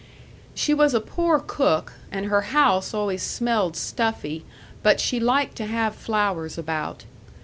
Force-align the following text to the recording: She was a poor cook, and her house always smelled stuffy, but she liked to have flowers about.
She 0.55 0.73
was 0.73 0.95
a 0.95 0.99
poor 0.99 1.37
cook, 1.37 1.93
and 2.11 2.25
her 2.25 2.41
house 2.57 2.91
always 2.91 3.21
smelled 3.21 3.77
stuffy, 3.77 4.43
but 4.81 4.99
she 4.99 5.19
liked 5.19 5.55
to 5.57 5.67
have 5.67 5.93
flowers 5.93 6.57
about. 6.57 7.03